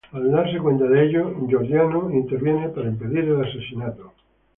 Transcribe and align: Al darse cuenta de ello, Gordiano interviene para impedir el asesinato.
Al 0.13 0.31
darse 0.31 0.57
cuenta 0.57 0.85
de 0.85 1.05
ello, 1.09 1.31
Gordiano 1.41 2.09
interviene 2.09 2.69
para 2.69 2.89
impedir 2.89 3.19
el 3.19 3.45
asesinato. 3.45 4.11